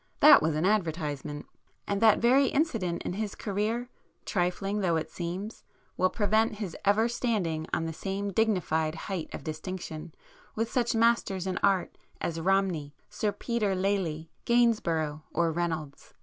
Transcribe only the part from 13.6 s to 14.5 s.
Lely,